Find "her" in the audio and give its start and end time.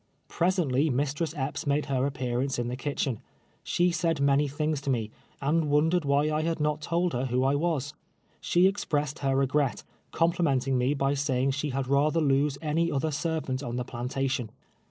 1.85-2.07, 7.13-7.25, 9.19-9.35